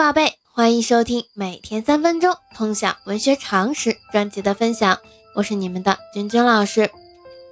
[0.00, 4.98] 宝贝，欢迎收听每天三分钟通晓文学常识专辑的分享，
[5.34, 6.90] 我是你们的君君老师。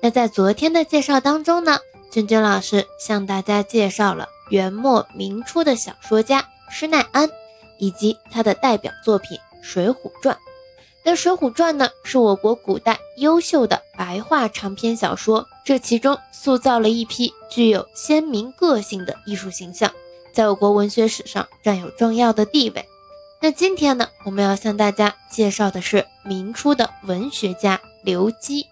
[0.00, 1.78] 那在昨天的介绍当中呢，
[2.10, 7.28] 君君老师向大家介绍了元末明初的小说家施耐庵，
[7.76, 10.34] 以及他的代表作品《水浒传》。
[11.04, 19.92] 那《水浒传》呢，是我国古代优秀的白话长篇小说，这其中塑造了一批具有鲜明个性的艺术形象。
[20.38, 22.84] 在我国文学史上占有重要的地位。
[23.42, 28.64] 那今天呢，我们要向大家介绍的是明初的文学家刘基。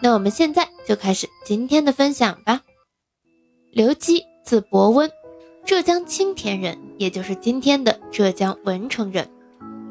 [0.00, 2.62] 那我们现在就开始今天的分享吧。
[3.72, 5.10] 刘基字伯温，
[5.66, 9.28] 浙江青田人，也就是今天的浙江文成人。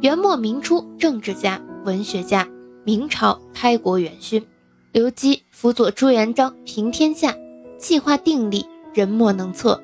[0.02, 2.50] 元末明初政治家、文学家，
[2.84, 4.44] 明朝开国元勋。
[4.92, 7.38] 刘基辅佐朱元璋平天下，
[7.78, 8.66] 计划定力，
[8.96, 9.80] 人莫能测。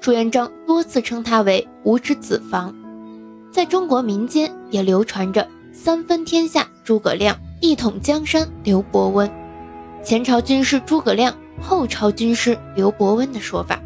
[0.00, 2.74] 朱元璋多次称他为吾之子房，
[3.50, 9.30] 在中国民间也流传着“三分天下诸葛亮，一统江山刘伯温”。
[10.04, 13.80] 前朝军师诸葛亮，后朝军师刘伯温的说法。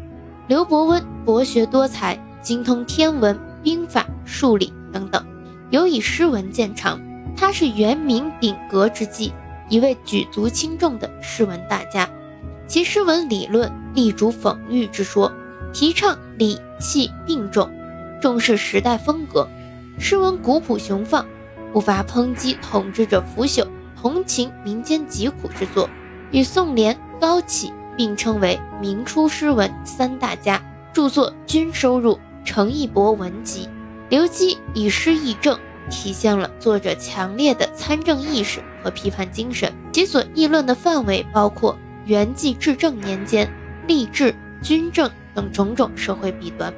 [0.47, 5.25] 刘伯温博学多才，精通天文、兵法、数理等等，
[5.69, 6.99] 尤以诗文见长。
[7.37, 9.31] 他是元明鼎革之际
[9.69, 12.09] 一位举足轻重的诗文大家，
[12.67, 15.31] 其诗文理论力主讽喻之说。
[15.73, 17.69] 提倡礼器并重，
[18.21, 19.47] 重视时代风格，
[19.97, 21.25] 诗文古朴雄放，
[21.71, 23.67] 不乏抨击统治者腐朽、
[23.99, 25.89] 同情民间疾苦之作，
[26.31, 30.61] 与宋濂、高启并称为明初诗文三大家。
[30.91, 33.65] 著作均收入《程义博文集》。
[34.09, 35.57] 刘基以诗议政，
[35.91, 39.71] 体现了作者强烈的参政意识和批判精神。
[39.93, 43.47] 其所议论的范围包括元纪至正年间
[43.87, 44.33] 吏治、
[44.63, 45.09] 军政。
[45.39, 46.73] 等种种社会弊端，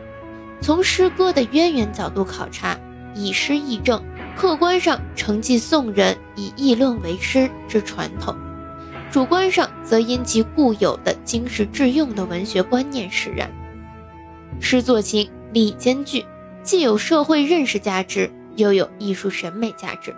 [0.61, 2.77] 从诗歌的渊源角度考察，
[3.15, 3.99] 以诗议政，
[4.37, 8.35] 客观上承继宋人以议论为诗之传统；
[9.11, 13.51] 主观上则因其固有的经世致用的文学观念使然。
[14.59, 16.23] 诗作情理兼具，
[16.61, 20.15] 既有社会认识价值，又有艺术审美价值。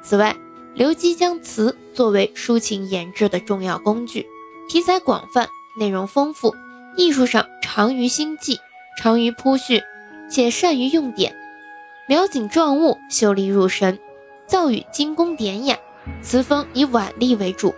[0.00, 0.36] 此外，
[0.74, 4.28] 刘基将词作为抒情言志的重要工具，
[4.68, 6.54] 题材广泛，内容丰富。
[6.96, 8.60] 艺术上长于心计，
[8.96, 9.82] 长于铺叙，
[10.28, 11.34] 且善于用典，
[12.06, 13.98] 描景状物秀丽入神，
[14.46, 15.78] 造语精工典雅，
[16.20, 17.74] 词风以婉丽为主。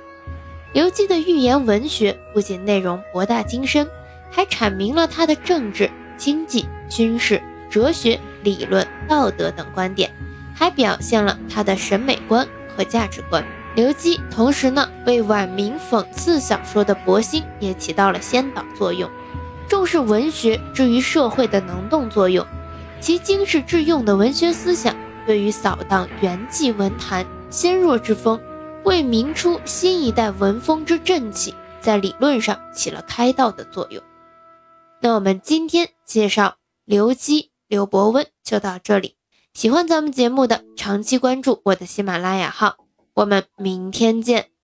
[0.73, 3.87] 刘基的寓言文学不仅内容博大精深，
[4.31, 7.41] 还阐明了他的政治、经济、军事、
[7.71, 10.11] 哲学、理论、道德等观点，
[10.55, 13.45] 还表现了他的审美观和价值观。
[13.75, 19.11] 刘基同时呢，为晚明讽刺小说的博兴也起到了先导作用，
[19.67, 22.47] 重视文学之于社会的能动作用。
[23.01, 24.95] 其经世致用的文学思想，
[25.27, 28.39] 对于扫荡元纪文坛纤弱之风，
[28.85, 34.03] 为明初新一代文风之振起，在理论上起了开道的作用。
[35.01, 39.17] 那我们今天介绍刘基、刘伯温就到这里。
[39.55, 42.82] 喜欢咱们节目的，长期关注我的喜马拉雅号。
[43.15, 44.52] 我们明天见。